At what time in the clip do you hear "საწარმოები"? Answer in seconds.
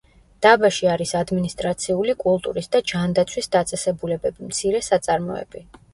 4.89-5.63